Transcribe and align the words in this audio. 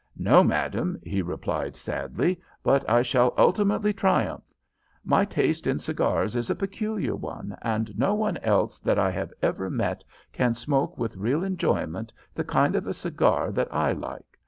"'No, 0.17 0.43
madame,' 0.43 0.99
he 1.03 1.21
replied, 1.21 1.75
sadly, 1.75 2.41
'but 2.63 2.83
I 2.89 3.03
shall 3.03 3.35
ultimately 3.37 3.93
triumph. 3.93 4.41
My 5.05 5.25
taste 5.25 5.67
in 5.67 5.77
cigars 5.77 6.35
is 6.35 6.49
a 6.49 6.55
peculiar 6.55 7.15
one, 7.15 7.55
and 7.61 7.95
no 7.99 8.15
one 8.15 8.37
else 8.37 8.79
that 8.79 8.97
I 8.97 9.11
have 9.11 9.31
ever 9.43 9.69
met 9.69 10.03
can 10.33 10.55
smoke 10.55 10.97
with 10.97 11.17
real 11.17 11.43
enjoyment 11.43 12.11
the 12.33 12.43
kind 12.43 12.75
of 12.75 12.87
a 12.87 12.95
cigar 12.95 13.51
that 13.51 13.71
I 13.71 13.91
like. 13.91 14.39